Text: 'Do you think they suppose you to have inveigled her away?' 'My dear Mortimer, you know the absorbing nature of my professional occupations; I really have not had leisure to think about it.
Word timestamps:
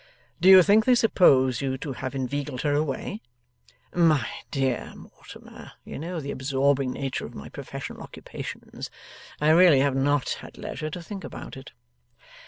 'Do 0.39 0.49
you 0.49 0.63
think 0.63 0.83
they 0.85 0.95
suppose 0.95 1.61
you 1.61 1.77
to 1.77 1.93
have 1.93 2.15
inveigled 2.15 2.61
her 2.63 2.73
away?' 2.73 3.21
'My 3.93 4.27
dear 4.49 4.95
Mortimer, 4.95 5.73
you 5.85 5.99
know 5.99 6.19
the 6.19 6.31
absorbing 6.31 6.91
nature 6.91 7.27
of 7.27 7.35
my 7.35 7.49
professional 7.49 8.01
occupations; 8.01 8.89
I 9.39 9.49
really 9.51 9.81
have 9.81 9.95
not 9.95 10.29
had 10.41 10.57
leisure 10.57 10.89
to 10.89 11.03
think 11.03 11.23
about 11.23 11.55
it. 11.55 11.71